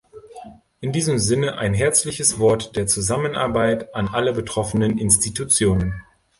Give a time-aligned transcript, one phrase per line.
[0.79, 6.01] In diesem Sinne ein herzliches Wort der Zusammenarbeit an alle betroffenen Institutionen!